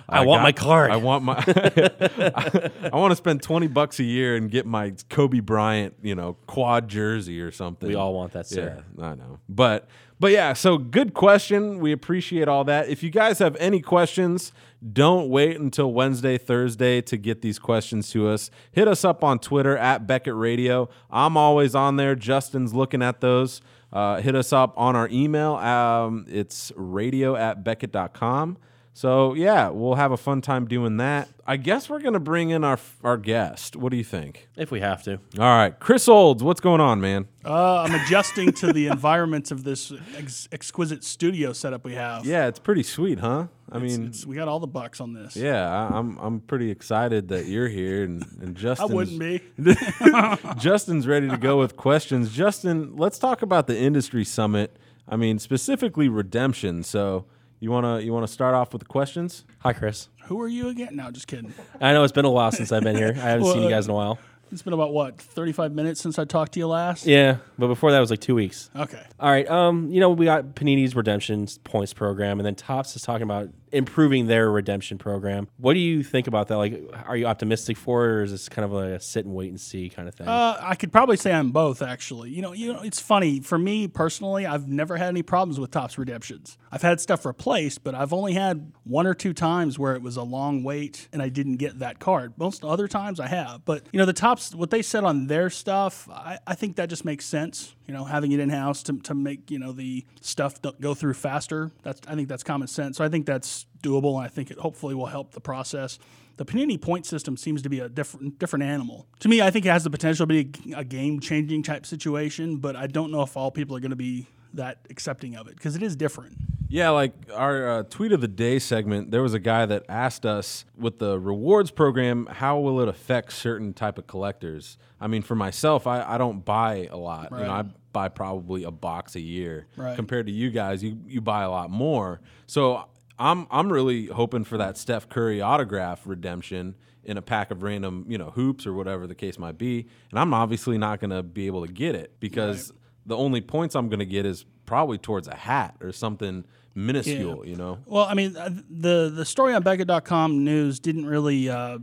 [0.08, 0.92] I, want got- my card.
[0.92, 1.36] I want my.
[2.92, 6.38] I, want to spend twenty bucks a year and get my Kobe Bryant, you know,
[6.48, 7.88] quad jersey or something.
[7.90, 8.84] we all want that, sir.
[8.98, 9.40] Yeah, I know.
[9.50, 9.88] But
[10.20, 11.80] but yeah, so good question.
[11.80, 12.90] We appreciate all that.
[12.90, 14.52] If you guys have any questions,
[14.82, 18.50] don't wait until Wednesday, Thursday to get these questions to us.
[18.72, 20.90] Hit us up on Twitter at Beckett Radio.
[21.12, 22.16] I'm always on there.
[22.16, 23.62] Justin's looking at those.
[23.94, 25.56] Uh, hit us up on our email.
[25.56, 28.58] Um, it's radio at Beckett.com.
[28.94, 31.30] So yeah, we'll have a fun time doing that.
[31.48, 33.76] I guess we're gonna bring in our our guest.
[33.78, 34.50] What do you think?
[34.58, 35.14] If we have to.
[35.40, 37.28] All right, Chris Olds, what's going on, man?
[37.46, 42.26] Uh, I'm adjusting to the environments of this ex- exquisite studio setup we have.
[42.26, 43.48] Yeah, it's pretty sweet, huh?
[43.72, 45.38] I It's- mean, it's- we got all the bucks on this.
[45.38, 49.42] yeah, I, I'm I'm pretty excited that you're here and and I wouldn't be.
[50.58, 52.32] Justin's ready to go with questions.
[52.34, 54.76] Justin, let's talk about the industry summit.
[55.08, 56.84] I mean, specifically redemption.
[56.84, 57.26] So
[57.62, 59.46] you wanna you wanna start off with the questions?
[59.60, 60.10] Hi, Chris.
[60.26, 60.96] Who are you again?
[60.98, 61.54] No, just kidding.
[61.80, 63.14] I know it's been a while since I've been here.
[63.16, 64.20] I haven't Well, seen you guys in a while.
[64.52, 67.06] It's been about what 35 minutes since I talked to you last.
[67.06, 68.70] Yeah, but before that was like two weeks.
[68.76, 69.02] Okay.
[69.20, 69.50] All right.
[69.50, 73.50] Um, you know, we got Panini's redemption points program, and then Topps is talking about
[73.72, 75.48] improving their redemption program.
[75.58, 76.58] What do you think about that?
[76.58, 79.34] Like, are you optimistic for it, or is this kind of like a sit and
[79.34, 80.28] wait and see kind of thing?
[80.28, 82.32] Uh, I could probably say I'm both actually.
[82.32, 84.46] You know, you know, it's funny for me personally.
[84.46, 86.58] I've never had any problems with Topps redemptions.
[86.72, 90.18] I've had stuff replaced, but I've only had one or two times where it was
[90.18, 92.34] a long wait and I didn't get that card.
[92.38, 93.64] Most other times I have.
[93.66, 96.90] But you know, the Topps, what they said on their stuff, I, I think that
[96.90, 97.76] just makes sense.
[97.88, 101.14] You know, having it in house to, to make you know the stuff go through
[101.14, 101.72] faster.
[101.84, 102.98] That's I think that's common sense.
[102.98, 106.00] So I think that's doable, and I think it hopefully will help the process.
[106.38, 109.08] The Panini point system seems to be a different different animal.
[109.20, 111.86] To me, I think it has the potential to be a, a game changing type
[111.86, 115.48] situation, but I don't know if all people are going to be that accepting of
[115.48, 116.38] it because it is different.
[116.68, 120.26] Yeah, like our uh, tweet of the day segment, there was a guy that asked
[120.26, 124.78] us with the rewards program, how will it affect certain type of collectors?
[125.00, 127.32] I mean, for myself, I, I don't buy a lot.
[127.32, 129.68] You know, I buy probably a box a year.
[129.76, 129.98] Right.
[129.98, 132.22] Compared to you guys, you you buy a lot more.
[132.48, 132.86] So
[133.20, 138.06] I'm I'm really hoping for that Steph Curry autograph redemption in a pack of random,
[138.08, 139.88] you know, hoops or whatever the case might be.
[140.12, 142.72] And I'm obviously not going to be able to get it because
[143.06, 147.46] the only points I'm going to get is probably towards a hat or something minuscule,
[147.46, 147.80] you know.
[147.86, 151.80] Well, I mean, uh, the the story on Beckett.com news didn't really uh,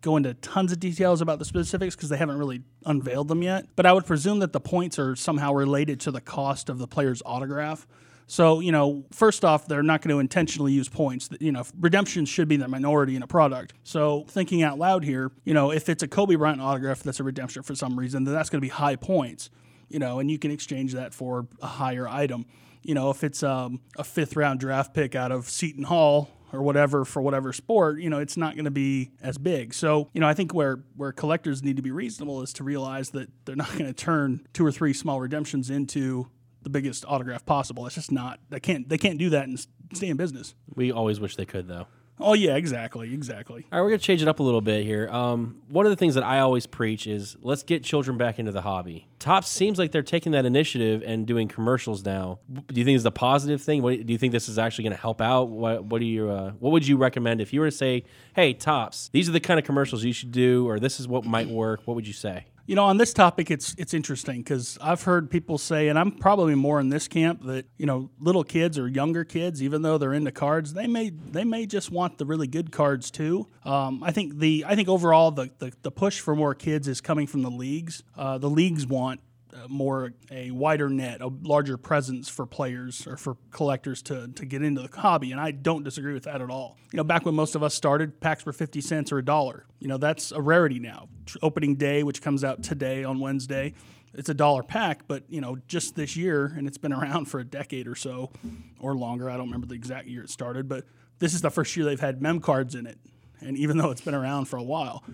[0.00, 3.66] go into tons of details about the specifics because they haven't really unveiled them yet.
[3.76, 6.86] But I would presume that the points are somehow related to the cost of the
[6.86, 7.86] player's autograph.
[8.30, 11.30] So, you know, first off, they're not going to intentionally use points.
[11.40, 13.72] You know, redemption should be the minority in a product.
[13.84, 17.24] So, thinking out loud here, you know, if it's a Kobe Bryant autograph that's a
[17.24, 19.48] redemption for some reason, then that's going to be high points,
[19.88, 22.46] you know, and you can exchange that for a higher item.
[22.82, 26.62] You know, if it's um, a fifth round draft pick out of Seton Hall or
[26.62, 29.74] whatever for whatever sport, you know, it's not going to be as big.
[29.74, 33.10] So, you know, I think where where collectors need to be reasonable is to realize
[33.10, 36.28] that they're not going to turn two or three small redemptions into
[36.62, 37.86] the biggest autograph possible.
[37.86, 38.40] It's just not.
[38.50, 38.88] They can't.
[38.88, 39.58] They can't do that and
[39.92, 40.54] stay in business.
[40.74, 41.86] we always wish they could, though.
[42.20, 43.66] Oh yeah, exactly, exactly.
[43.70, 45.08] All right, we're gonna change it up a little bit here.
[45.08, 48.52] Um, one of the things that I always preach is let's get children back into
[48.52, 49.06] the hobby.
[49.18, 52.38] Topps seems like they're taking that initiative and doing commercials now.
[52.52, 53.82] Do you think it's a positive thing?
[53.82, 55.48] What, do you think this is actually going to help out?
[55.48, 58.04] What, what do you uh, What would you recommend if you were to say,
[58.34, 61.24] "Hey, Topps, these are the kind of commercials you should do," or "This is what
[61.24, 61.80] might work"?
[61.84, 62.46] What would you say?
[62.68, 66.10] You know, on this topic, it's it's interesting because I've heard people say, and I'm
[66.10, 69.96] probably more in this camp that you know, little kids or younger kids, even though
[69.96, 73.48] they're into cards, they may they may just want the really good cards too.
[73.64, 77.00] Um, I think the I think overall the, the the push for more kids is
[77.00, 78.02] coming from the leagues.
[78.14, 79.22] Uh, the leagues want
[79.58, 84.44] Uh, more a wider net, a larger presence for players or for collectors to to
[84.44, 86.76] get into the hobby, and I don't disagree with that at all.
[86.92, 89.64] You know, back when most of us started, packs were fifty cents or a dollar.
[89.80, 91.08] You know, that's a rarity now.
[91.42, 93.74] Opening day, which comes out today on Wednesday,
[94.14, 97.40] it's a dollar pack, but you know, just this year, and it's been around for
[97.40, 98.30] a decade or so,
[98.78, 99.28] or longer.
[99.30, 100.84] I don't remember the exact year it started, but
[101.18, 102.98] this is the first year they've had mem cards in it,
[103.40, 105.04] and even though it's been around for a while.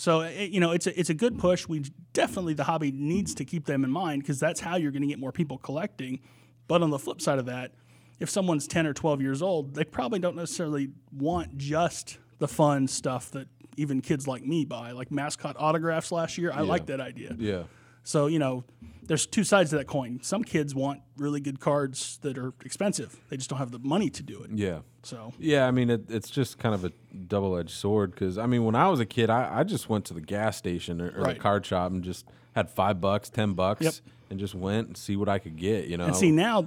[0.00, 1.68] So it, you know, it's a, it's a good push.
[1.68, 1.84] We
[2.14, 5.08] definitely the hobby needs to keep them in mind because that's how you're going to
[5.08, 6.20] get more people collecting.
[6.68, 7.72] But on the flip side of that,
[8.18, 12.88] if someone's 10 or 12 years old, they probably don't necessarily want just the fun
[12.88, 16.50] stuff that even kids like me buy, like mascot autographs last year.
[16.50, 17.36] I like that idea.
[17.38, 17.64] Yeah.
[18.02, 18.64] So, you know,
[19.02, 20.20] there's two sides to that coin.
[20.22, 23.18] Some kids want really good cards that are expensive.
[23.28, 24.50] They just don't have the money to do it.
[24.54, 24.80] Yeah.
[25.02, 26.92] So, Yeah, I mean, it, it's just kind of a
[27.28, 30.04] double edged sword because, I mean, when I was a kid, I, I just went
[30.06, 31.34] to the gas station or, or Right.
[31.36, 33.94] the card shop and just had five bucks, 10 bucks, Yep.
[34.30, 36.06] and just went and see what I could get, you know?
[36.06, 36.66] and see now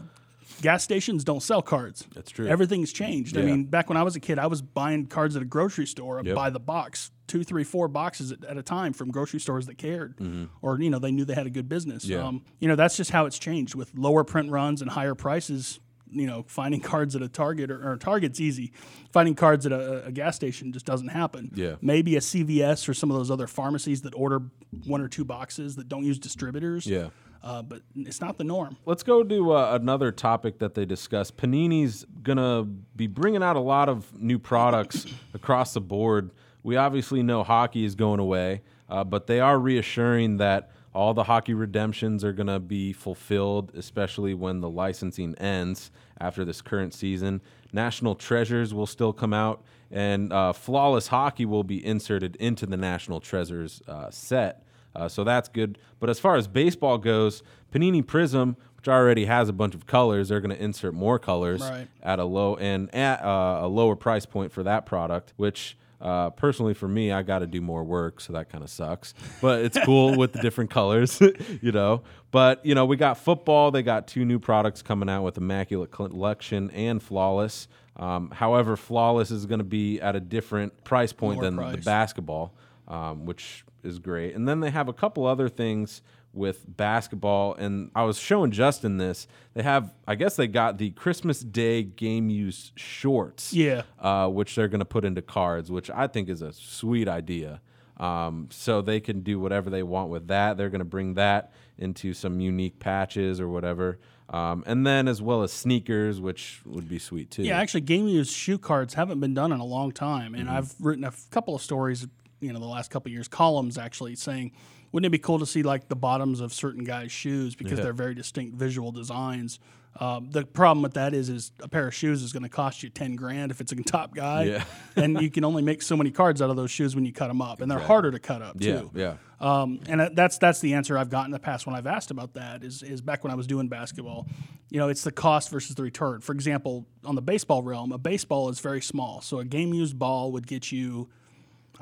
[0.61, 2.05] gas stations don't sell cards.
[2.13, 2.47] That's true.
[2.47, 3.37] Everything's changed.
[3.37, 5.85] I mean, back when I was a kid, I was buying cards at a grocery
[5.87, 6.35] store Yep.
[6.35, 9.77] by the box, two, three, four boxes at, at a time from grocery stores that
[9.77, 10.15] cared,
[10.61, 12.05] or you know they knew they had a good business.
[12.05, 12.25] Mm-hmm.
[12.25, 15.79] Um, you know that's just how it's changed with lower print runs and higher prices.
[16.15, 18.71] You know, finding cards at a Target or, or Target's easy.
[19.11, 21.49] Finding cards at a, a gas station just doesn't happen.
[21.55, 21.77] Yeah.
[21.81, 24.43] Maybe a CVS or some of those other pharmacies that order
[24.85, 26.85] one or two boxes that don't use distributors.
[26.85, 27.09] Yeah.
[27.43, 28.77] Uh, but it's not the norm.
[28.85, 31.35] Let's go to uh, another topic that they discussed.
[31.35, 36.31] Panini's gonna be bringing out a lot of new products across the board.
[36.63, 41.23] We obviously know hockey is going away, uh, but they are reassuring that all the
[41.23, 47.41] hockey redemptions are gonna be fulfilled, especially when the licensing ends after this current season.
[47.73, 52.77] National Treasures will still come out, and uh, Flawless Hockey will be inserted into the
[52.77, 54.63] National Treasures uh, set.
[54.95, 55.77] Uh, so that's good.
[55.99, 60.29] But as far as baseball goes, Panini Prism, which already has a bunch of colors,
[60.29, 61.87] they're going to insert more colors Right.
[62.01, 65.77] at a low and at uh, a lower price point for that product, which.
[66.01, 69.13] Uh, personally, for me, I got to do more work, so that kind of sucks.
[69.39, 71.21] But it's cool with the different colors,
[71.61, 72.01] you know.
[72.29, 73.71] But you know, we got football.
[73.71, 77.69] They got two new products coming out with Immaculate Collection and Flawless.
[77.95, 81.77] Um, however, Flawless is going to be at a different price point Lower than the
[81.77, 82.53] basketball,
[82.89, 84.35] um, which is great.
[84.35, 86.01] And then they have a couple other things
[86.33, 87.53] with basketball.
[87.55, 89.27] And I was showing Justin this.
[89.53, 93.83] They have, I guess they got the Christmas Day game use shorts, Yeah.
[93.99, 97.61] uh, which they're going to put into cards, which I think is a sweet idea.
[97.97, 100.57] Um, so they can do whatever they want with that.
[100.57, 103.99] They're going to bring that into some unique patches or whatever.
[104.29, 107.43] Um, and then as well as sneakers, which would be sweet too.
[107.43, 110.73] Yeah, actually, game used shoe cards haven't been done in a long time, and I've
[110.79, 112.07] written a f- couple of stories,
[112.43, 114.51] you know, the last couple of years, columns actually saying,
[114.91, 117.85] wouldn't it be cool to see like the bottoms of certain guys' shoes because Yeah.
[117.85, 119.59] they're very distinct visual designs.
[119.99, 122.81] Um, the problem with that is, is a pair of shoes is going to cost
[122.81, 124.63] you ten grand if it's a top guy, Yeah.
[124.95, 127.27] and you can only make so many cards out of those shoes when you cut
[127.27, 128.89] them up, and they're harder to cut up too.
[128.95, 129.15] yeah.
[129.39, 132.33] Um, and that's that's the answer I've gotten in the past when I've asked about
[132.35, 134.25] that is is back when I was doing basketball.
[134.71, 136.21] You know, it's the cost versus the return.
[136.21, 139.99] For example, on the baseball realm, a baseball is very small, so a game used
[139.99, 141.09] ball would get you,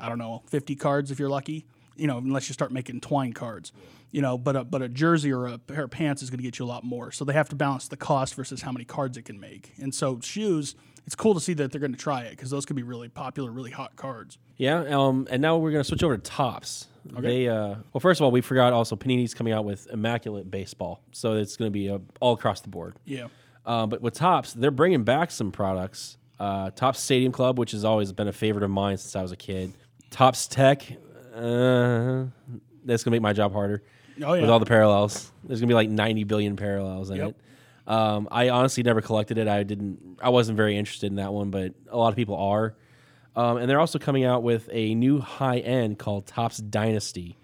[0.02, 1.64] I don't know, fifty cards if you're lucky.
[1.96, 3.72] You know, unless you start making twine cards.
[4.10, 6.42] You know, but a, but a jersey or a pair of pants is going to
[6.42, 7.10] get you a lot more.
[7.12, 9.72] So they have to balance the cost versus how many cards it can make.
[9.80, 10.74] And so shoes,
[11.06, 13.08] it's cool to see that they're going to try it because those could be really
[13.08, 14.38] popular, really hot cards.
[14.56, 16.86] Yeah, um, and now we're gonna switch over to Topps.
[17.04, 21.02] They, uh, well, first of all, we forgot also Panini's coming out with immaculate baseball,
[21.10, 22.94] so it's gonna be uh, all across the board.
[23.04, 23.28] Yeah.
[23.66, 26.16] Uh, but with Topps, they're bringing back some products.
[26.38, 29.32] Uh, Topps Stadium Club, which has always been a favorite of mine since I was
[29.32, 29.72] a kid.
[30.12, 30.86] Topps Tek,
[31.34, 32.24] uh,
[32.84, 33.82] that's gonna make my job harder.
[34.22, 34.42] Oh, yeah.
[34.42, 37.28] With all the parallels, there's gonna be like 90 billion parallels in Yep.
[37.30, 37.36] it.
[37.90, 39.48] Um, I honestly never collected it.
[39.48, 40.18] I didn't.
[40.22, 42.76] I wasn't very interested in that one, but a lot of people are.
[43.34, 47.38] Um, and they're also coming out with a new high end called Topps Dynasty.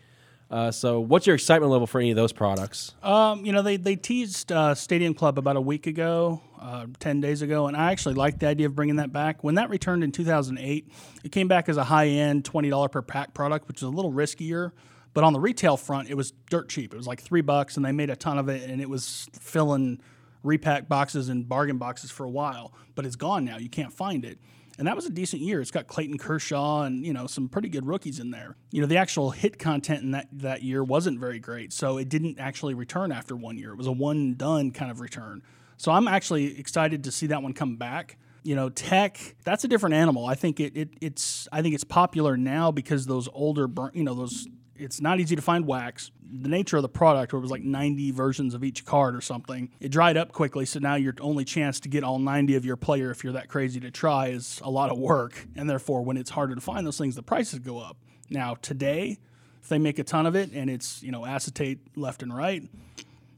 [0.50, 2.94] Uh, so, what's your excitement level for any of those products?
[3.02, 7.20] Um, you know, they they teased uh, Stadium Club about a week ago, uh, ten
[7.20, 9.44] days ago, and I actually liked the idea of bringing that back.
[9.44, 10.90] When that returned in 2008,
[11.22, 13.90] it came back as a high end twenty dollar per pack product, which is a
[13.90, 14.72] little riskier.
[15.12, 16.94] But on the retail front, it was dirt cheap.
[16.94, 19.28] It was like three bucks, and they made a ton of it, and it was
[19.38, 20.00] filling
[20.42, 22.72] repack boxes and bargain boxes for a while.
[22.94, 24.38] But it's gone now; you can't find it
[24.78, 25.60] and that was a decent year.
[25.60, 28.56] It's got Clayton Kershaw and you know some pretty good rookies in there.
[28.70, 32.08] You know the actual hit content in that that year wasn't very great, so it
[32.08, 33.72] didn't actually return after one year.
[33.72, 35.42] It was a one done kind of return.
[35.76, 38.18] So I'm actually excited to see that one come back.
[38.44, 40.26] You know, tech that's a different animal.
[40.26, 44.14] I think it, it it's I think it's popular now because those older you know
[44.14, 44.46] those
[44.78, 46.10] it's not easy to find wax.
[46.30, 49.20] The nature of the product, where it was like 90 versions of each card or
[49.20, 50.66] something, it dried up quickly.
[50.66, 53.48] So now your only chance to get all 90 of your player, if you're that
[53.48, 55.46] crazy to try, is a lot of work.
[55.56, 57.96] And therefore, when it's harder to find those things, the prices go up.
[58.30, 59.18] Now, today,
[59.62, 62.62] if they make a ton of it and it's you know acetate left and right,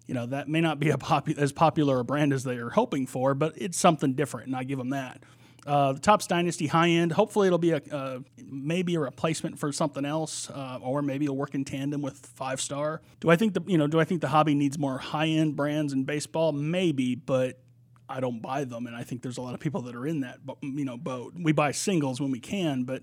[0.07, 2.71] you know that may not be a popu- as popular a brand as they are
[2.71, 5.23] hoping for, but it's something different, and I give them that.
[5.67, 7.13] Uh, the Topps Dynasty high end.
[7.13, 11.37] Hopefully, it'll be a uh, maybe a replacement for something else, uh, or maybe it'll
[11.37, 13.03] work in tandem with five star.
[13.21, 15.57] Do I think the you know do I think the hobby needs more high end
[15.57, 16.53] brands in baseball?
[16.53, 17.59] Maybe, but
[18.09, 20.21] I don't buy them, and I think there's a lot of people that are in
[20.21, 21.35] that you know boat.
[21.39, 23.03] We buy singles when we can, but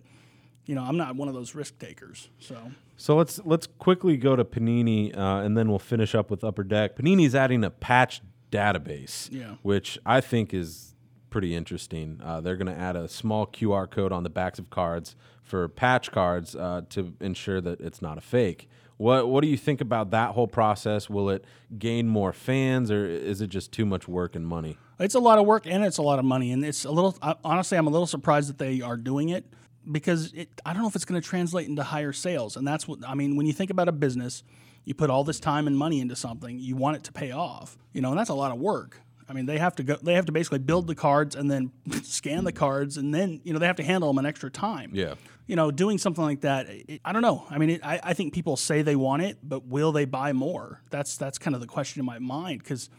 [0.66, 2.30] you know I'm not one of those risk takers.
[2.40, 6.44] So So let's let's quickly go to Panini, uh, and then we'll finish up with
[6.44, 6.96] Upper Deck.
[6.98, 9.56] Panini's adding a patch database, Yeah.
[9.62, 10.96] which I think is
[11.38, 12.20] pretty interesting.
[12.24, 15.68] Uh, they're going to add a small QR code on the backs of cards for
[15.68, 18.68] patch cards uh, to ensure that it's not a fake.
[18.98, 21.12] What what do you think about that whole process?
[21.12, 21.46] Will it
[21.78, 24.80] gain more fans, or is it just too much work and money?
[25.00, 27.16] It's a lot of work and it's a lot of money, and it's a little.
[27.44, 29.46] Honestly, I'm a little surprised that they are doing it
[29.92, 32.58] because it, I don't know if it's going to translate into higher sales.
[32.58, 33.36] And that's what I mean.
[33.36, 34.42] When you think about a business,
[34.86, 37.78] you put all this time and money into something, you want it to pay off.
[37.94, 39.02] You know, and that's a lot of work.
[39.30, 39.98] I mean, they have to go.
[40.02, 41.72] They have to basically build the cards and then
[42.04, 44.92] scan the cards, and then you know they have to handle them an extra time.
[44.94, 45.16] Yeah.
[45.48, 47.46] you know, doing something like that, it, I don't know.
[47.50, 50.34] I mean, it, I, I think people say they want it, but will they buy
[50.34, 50.82] more?
[50.90, 52.90] That's that's kind of the question in my mind because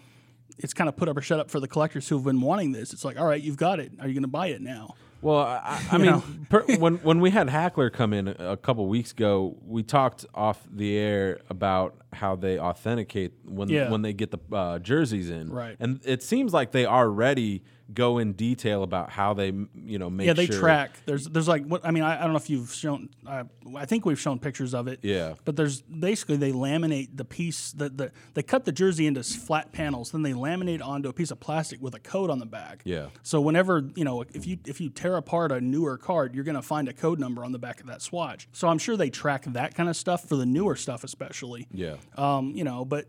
[0.59, 2.73] it's kind of put up or shut up for the collectors who have been wanting
[2.73, 2.93] this.
[2.93, 3.93] It's like, all right, you've got it.
[4.01, 4.95] Are you going to buy it now?
[5.21, 8.87] Well, I, I mean, per, when when we had Hackler come in a, a couple
[8.89, 13.91] weeks ago, we talked off the air about how they authenticate when Yeah.
[13.91, 15.77] when they get the uh, jerseys in, Right.
[15.81, 20.27] And it seems like they already go in detail about how they, you know, make
[20.27, 20.91] yeah, they sure- track.
[21.07, 22.03] There's there's like what I mean.
[22.03, 23.09] I, I don't know if you've shown.
[23.27, 23.45] I
[23.77, 25.01] I think we've shown pictures of it.
[25.03, 25.35] Yeah.
[25.45, 29.73] But there's basically they laminate the piece that the they cut the jersey into flat
[29.73, 32.83] panels, then they laminate onto a piece of plastic with a code on the back.
[32.85, 33.07] Yeah.
[33.23, 36.55] So whenever you know if you if you tear apart a newer card, you're going
[36.57, 38.49] to find a code number on the back of that swatch.
[38.53, 41.67] So I'm sure they track that kind of stuff for the newer stuff, especially.
[41.73, 41.97] Yeah.
[42.17, 43.07] Um, you know, but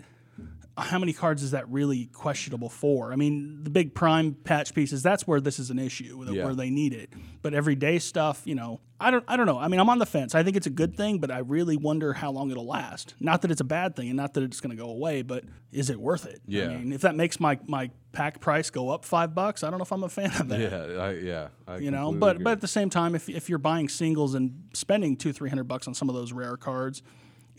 [0.79, 3.11] how many cards is that really questionable for?
[3.13, 6.45] I mean, the big prime patch pieces, that's where this is an issue, where Yeah.
[6.45, 7.11] where they need it.
[7.41, 9.57] But everyday stuff, you know, I don't I don't know.
[9.57, 10.35] I mean, I'm on the fence.
[10.35, 13.15] I think it's a good thing, but I really wonder how long it'll last.
[13.19, 15.45] Not that it's a bad thing and not that it's going to go away, but
[15.71, 16.41] is it worth it?
[16.47, 16.65] Yeah.
[16.65, 19.77] I mean, if that makes my my pack price go up 5 bucks, I don't
[19.79, 20.59] know if I'm a fan of that.
[20.59, 22.43] Yeah, I, yeah, I You know, but agree.
[22.43, 25.65] but at the same time, if, if you're buying singles and spending two three hundred
[25.65, 27.01] bucks on some of those rare cards,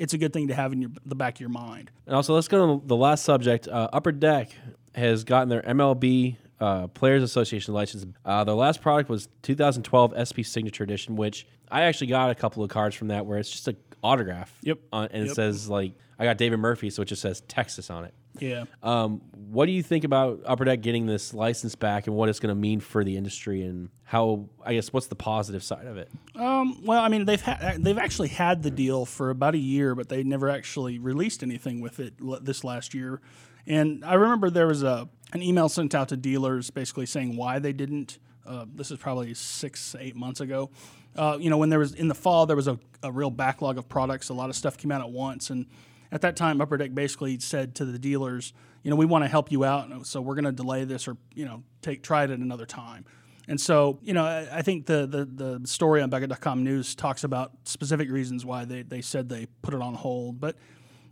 [0.00, 1.90] it's a good thing to have in your the back of your mind.
[2.06, 3.68] And also, let's go to the last subject.
[3.68, 4.50] Uh, Upper Deck
[4.94, 8.06] has gotten their MLB uh, Players Association license.
[8.24, 12.64] Uh, their last product was 2012 SP Signature Edition, which I actually got a couple
[12.64, 14.52] of cards from that where it's just an autograph.
[14.62, 14.78] Yep.
[14.92, 18.04] On, and it says like I got David Murphy, so it just says Texas on
[18.04, 18.14] it.
[18.38, 18.64] Yeah.
[18.82, 22.38] Um, what do you think about Upper Deck getting this license back and what it's
[22.38, 25.96] going to mean for the industry and how I guess what's the positive side of
[25.96, 26.08] it?
[26.36, 29.94] Um, well, I mean, they've had they've actually had the deal for about a year,
[29.94, 33.20] but they never actually released anything with it l- this last year.
[33.66, 37.58] And I remember there was a an email sent out to dealers basically saying why
[37.58, 38.18] they didn't.
[38.46, 40.70] Uh, this is probably six eight months ago.
[41.16, 43.78] Uh, you know, when there was in the fall, there was a, a real backlog
[43.78, 44.28] of products.
[44.28, 45.66] A lot of stuff came out at once, and
[46.12, 49.29] at that time, Upper Deck basically said to the dealers, you know, we want to
[49.29, 52.31] help you out, so we're going to delay this or you know take try it
[52.31, 53.05] at another time.
[53.49, 57.25] And so, you know, I, I think the, the the story on Beckett.com News talks
[57.25, 60.40] about specific reasons why they, they said they put it on hold.
[60.40, 60.57] But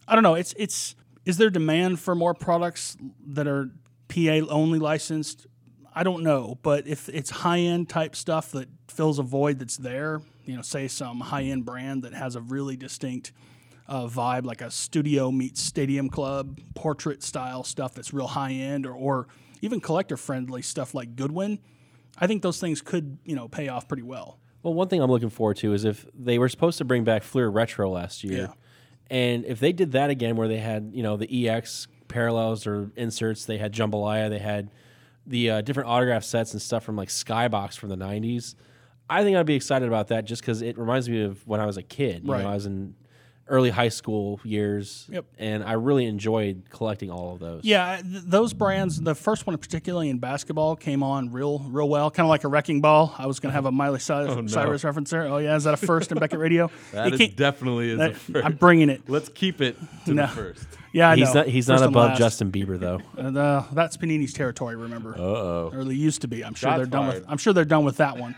[0.06, 0.34] I don't know.
[0.34, 3.70] It's it's is there demand for more products that are
[4.08, 5.46] PA only licensed?
[5.94, 9.76] I don't know, but if it's high end type stuff that fills a void that's
[9.76, 13.32] there, you know, say some high end brand that has a really distinct
[13.88, 18.84] uh, vibe, like a studio meets stadium club, portrait style stuff that's real high end,
[18.86, 19.28] or, or
[19.62, 21.58] even collector friendly stuff like Goodwin,
[22.18, 24.38] I think those things could you know pay off pretty well.
[24.62, 27.22] Well, one thing I'm looking forward to is if they were supposed to bring back
[27.22, 28.52] Fleer Retro last year, Yeah.
[29.08, 32.90] and if they did that again, where they had you know the EX parallels or
[32.96, 34.70] inserts, they had jambalaya, they had
[35.26, 38.54] the uh, different autograph sets and stuff from like Skybox from the '90s.
[39.10, 41.66] I think I'd be excited about that just because it reminds me of when I
[41.66, 42.24] was a kid.
[42.26, 42.42] You Right.
[42.42, 42.94] know, I was in
[43.48, 45.24] early high school years, Yep.
[45.38, 47.64] and I really enjoyed collecting all of those.
[47.64, 49.00] Yeah, th- those brands.
[49.00, 52.10] The first one, particularly in basketball, came on real, real well.
[52.10, 53.14] Kind of like a wrecking ball.
[53.18, 54.46] I was going to have a Miley Cyrus, oh, no.
[54.46, 55.26] Cyrus reference there.
[55.26, 56.70] Oh yeah, is that a first in Beckett Radio?
[56.92, 58.44] that You definitely is that- a first.
[58.46, 59.08] I'm bringing it.
[59.08, 60.22] Let's keep it to No.
[60.26, 60.66] the first.
[60.92, 61.40] Yeah, I he's know.
[61.40, 62.18] not he's First not and above last.
[62.18, 63.00] Justin Bieber though.
[63.16, 64.76] And, uh, that's Panini's territory.
[64.76, 65.14] Remember?
[65.14, 65.70] Uh oh.
[65.72, 66.44] or they used to be.
[66.44, 67.24] I'm sure Shots they're done with.
[67.28, 68.34] I'm sure they're done with that one.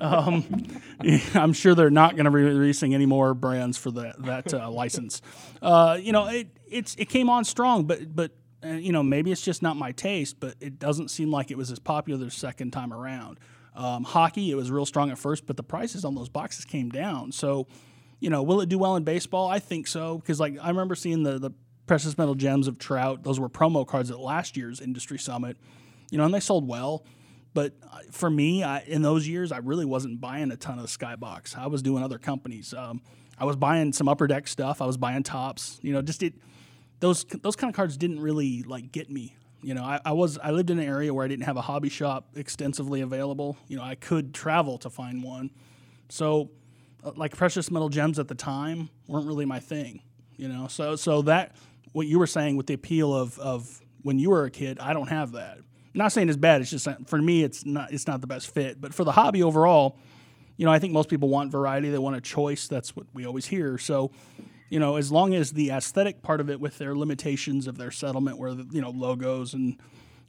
[0.00, 0.66] Um,
[1.34, 4.70] I'm sure they're not going to be releasing any more brands for that that uh,
[4.70, 5.22] license.
[5.62, 8.32] Uh, you know, it it's it came on strong, but but
[8.64, 11.58] uh, you know maybe it's just not my taste, but it doesn't seem like it
[11.58, 13.38] was as popular the second time around.
[13.76, 16.90] Um, hockey, it was real strong at first, but the prices on those boxes came
[16.90, 17.32] down.
[17.32, 17.66] So,
[18.20, 19.48] you know, will it do well in baseball?
[19.48, 21.50] I think so because like I remember seeing the the
[21.86, 23.22] precious metal gems of Trout.
[23.22, 25.56] Those were promo cards at last year's industry summit
[26.14, 27.04] you know, and they sold well.
[27.54, 30.86] But uh, for me, I, in those years, I really wasn't buying a ton of
[30.86, 31.58] Skybox.
[31.58, 32.72] I was doing other companies.
[32.72, 33.02] Um,
[33.36, 34.80] I was buying some upper deck stuff.
[34.80, 35.80] I was buying Topps.
[35.82, 36.34] You know, just it.
[37.00, 39.36] Those those kind of cards didn't really like get me.
[39.60, 41.62] You know, I, I was I lived in an area where I didn't have a
[41.62, 43.56] hobby shop extensively available.
[43.66, 45.50] You know, I could travel to find one.
[46.08, 46.50] So,
[47.02, 50.00] uh, like precious metal gems at the time weren't really my thing.
[50.36, 51.56] You know, so so that
[51.94, 54.92] what you were saying with the appeal of of when you were a kid, I
[54.92, 55.56] don't have that.
[55.56, 56.60] I'm not saying it's bad.
[56.60, 58.80] It's just for me, it's not it's not the best fit.
[58.80, 59.96] But for the hobby overall,
[60.56, 61.90] you know, I think most people want variety.
[61.90, 62.66] They want a choice.
[62.68, 63.78] That's what we always hear.
[63.78, 64.10] So,
[64.70, 67.92] you know, as long as the aesthetic part of it, with their limitations of their
[67.92, 69.78] settlement, where the, you know logos and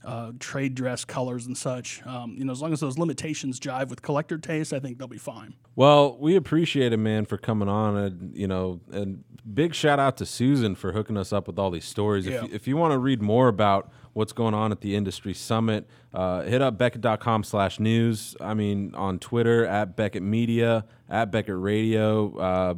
[0.06, 3.90] uh, trade dress colors and such, um, you know, as long as those limitations jive
[3.90, 5.56] with collector taste, I think they'll be fine.
[5.76, 9.24] Well, we appreciate it, man, for coming on, and you know, and
[9.54, 12.26] big shout out to Susan for hooking us up with all these stories.
[12.26, 12.46] Yeah.
[12.46, 15.88] If, if you want to read more about what's going on at the industry summit,
[16.14, 18.36] uh, hit up Beckett.com slash news.
[18.40, 22.76] I mean, on Twitter at Beckett Media, at Beckett Radio, uh,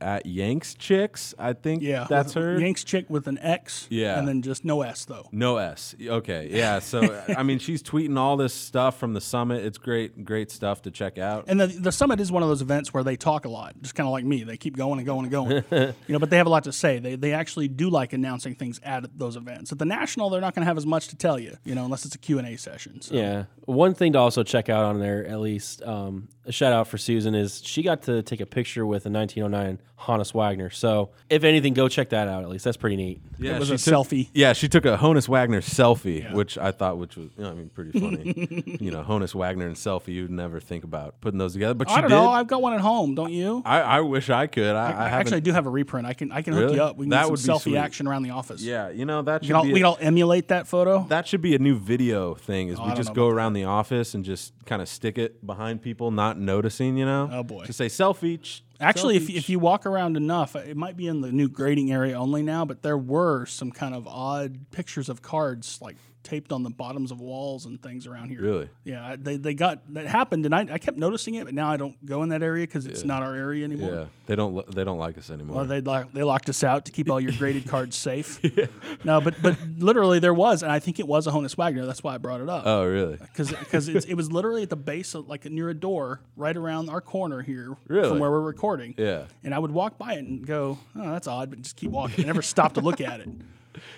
[0.00, 1.34] at Yanks Chicks.
[1.38, 2.58] I think Yeah, that's her.
[2.58, 3.86] Yanks chick with an X.
[3.90, 4.18] Yeah.
[4.18, 5.28] and then just no S though.
[5.30, 5.94] No S.
[6.02, 6.48] Okay.
[6.50, 6.78] Yeah.
[6.78, 9.64] So I mean, she's tweeting all this stuff from the summit.
[9.66, 11.44] It's great, great stuff to check out.
[11.48, 13.94] And the, the summit is one of those events where they talk a lot, just
[13.94, 14.42] kind of like me.
[14.44, 16.18] They keep going and going and going, you know.
[16.18, 16.98] But they have a lot to say.
[16.98, 19.72] They they actually do like announcing things at those events.
[19.72, 21.84] At the national, they're not going to have as much to tell you, you know,
[21.84, 23.02] unless it's a Q and A session.
[23.02, 23.14] So.
[23.14, 23.44] Yeah.
[23.66, 26.96] One thing to also check out on there, at least, um, a shout out for
[26.96, 30.70] Susan is she got to take a picture with a 1909 Honus Wagner.
[30.70, 32.42] So if anything, go check that out.
[32.42, 33.20] At least that's pretty neat.
[33.38, 34.28] Yeah, It was she a took- selfie.
[34.32, 37.54] Yeah, she took a Honus Wagner selfie, which I thought, which was, you know, I
[37.54, 38.78] mean, pretty funny.
[38.80, 41.96] you know, Honus Wagner and selfie, you'd never think about putting those together, but she
[41.96, 42.16] I don't did.
[42.16, 42.30] know.
[42.30, 43.14] I've got one at home.
[43.14, 43.60] Don't you?
[43.66, 44.74] I, I wish I could.
[44.74, 45.26] I, I, haven't.
[45.26, 46.06] Actually, I do have a reprint.
[46.06, 46.96] I can I can hook you up.
[46.96, 47.76] We can That get some be selfie sweet.
[47.76, 48.62] action around the office.
[48.62, 49.72] yeah, you know that We should can all, be.
[49.74, 51.04] we a- can all emulate that photo.
[51.08, 52.68] that should be a new video thing.
[52.68, 55.18] Is oh, we don't just go about around the office and just kind of stick
[55.18, 56.96] it behind people, not noticing.
[56.96, 57.28] You know.
[57.32, 57.64] Oh, boy.
[57.64, 58.40] Just say selfie.
[58.42, 61.32] ch- Actually, if, selfie, if ch- you walk around enough, it might be in the
[61.32, 65.78] new grading area only now, but there were some kind of odd pictures of cards
[65.82, 65.96] like
[66.28, 68.42] taped on the bottoms of walls and things around here.
[68.42, 68.68] Really?
[68.84, 71.76] Yeah, they, they got that happened, and I, I kept noticing it, but now I
[71.76, 73.90] don't go in that area because it's not our area anymore.
[73.94, 74.70] Yeah, they don't.
[74.74, 75.56] They don't like us anymore.
[75.56, 78.40] Well, they lock, they locked us out to keep all your graded cards safe.
[79.04, 81.86] No, but but literally there was, and I think it was a Honus Wagner.
[81.86, 82.62] That's why I brought it up.
[82.66, 83.16] oh, really?
[83.16, 87.00] because it was literally at the base of like near a door right around our
[87.00, 88.08] corner here Really?
[88.08, 89.24] from where we're recording Yeah.
[89.44, 92.24] and i would walk by it and go oh that's odd but just keep walking
[92.24, 93.28] i never stopped to look at it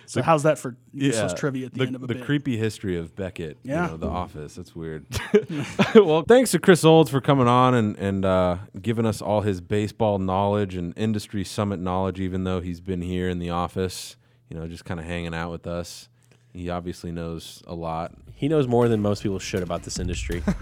[0.06, 2.96] so how's that for useless trivia at the, end of a the bit creepy history
[2.96, 3.58] of Beckett.
[3.62, 3.84] Yeah.
[3.84, 4.54] You know, the office.
[4.54, 5.06] That's weird.
[5.94, 9.60] well, thanks to Chris Olds for coming on and and uh, giving us all his
[9.60, 12.20] baseball knowledge and industry summit knowledge.
[12.20, 14.16] Even though he's been here in the office,
[14.48, 16.08] you know, just kind of hanging out with us.
[16.52, 18.12] He obviously knows a lot.
[18.34, 20.42] He knows more than most people should about this industry.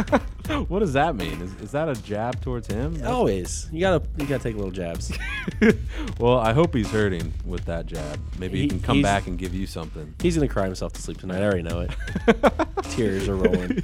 [0.68, 1.42] What does that mean?
[1.42, 2.98] Is, is that a jab towards him?
[3.04, 3.68] Always.
[3.70, 5.12] You gotta you gotta take little jabs.
[6.18, 8.18] Well, I hope he's hurting with that jab.
[8.38, 10.14] Maybe he, He- can come he's- back and give you something.
[10.22, 11.40] He's gonna cry himself to sleep tonight.
[11.42, 11.90] I already know it.
[12.90, 13.82] Tears are rolling.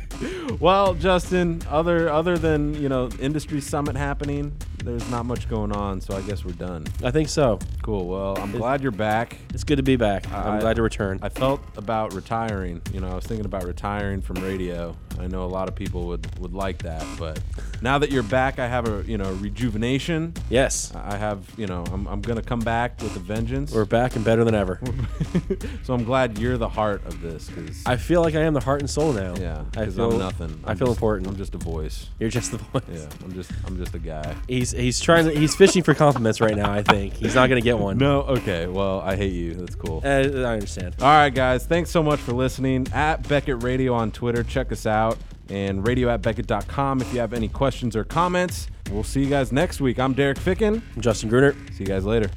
[0.59, 6.01] Well, Justin, other other than you know industry summit happening, there's not much going on.
[6.01, 6.87] So I guess we're done.
[7.03, 7.59] I think so.
[7.83, 8.09] Cool.
[8.09, 9.37] Well, I'm glad you're back.
[9.53, 10.33] It's good to be back.
[10.33, 11.19] I'm glad to return.
[11.23, 12.81] I felt about retiring.
[12.93, 14.97] You know, I was thinking about retiring from radio.
[15.19, 17.39] I know a lot of people would would like that, but
[17.83, 20.35] now that you're back, I have a you know rejuvenation.
[20.51, 20.93] yes.
[20.95, 23.73] I have you know I'm I'm gonna come back with a vengeance.
[23.73, 24.81] We're back and better than ever.
[25.85, 28.61] so I'm glad you're the heart of this because I feel like I am the
[28.61, 29.35] heart and soul now.
[29.37, 30.61] yeah, I feel I'm nothing.
[30.65, 31.29] I I'm feel just- important.
[31.29, 32.09] I'm just a voice.
[32.19, 32.83] You're just the voice.
[32.93, 34.35] Yeah, I'm just I'm just a guy.
[34.49, 36.73] He's he's trying to he's fishing for compliments right now.
[36.73, 37.99] I think he's not gonna get one.
[37.99, 38.67] No, okay.
[38.67, 39.55] Well, I hate you.
[39.55, 40.01] That's cool.
[40.05, 40.97] Uh, I understand.
[41.01, 41.67] All right, guys.
[41.67, 42.87] Thanks so much for listening.
[42.93, 44.43] At Beckett Radio on Twitter.
[44.43, 45.19] Check us out.
[45.51, 48.69] And radio at Beckett.com if you have any questions or comments.
[48.91, 49.99] We'll see you guys next week.
[49.99, 50.83] I'm Derek Ficken.
[50.97, 51.55] I'm Justin Gruner.
[51.73, 52.31] See you guys later.